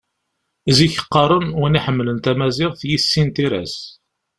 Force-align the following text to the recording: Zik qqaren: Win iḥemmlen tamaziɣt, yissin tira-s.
Zik 0.77 0.95
qqaren: 1.05 1.47
Win 1.59 1.77
iḥemmlen 1.79 2.17
tamaziɣt, 2.19 2.79
yissin 2.89 3.27
tira-s. 3.35 3.75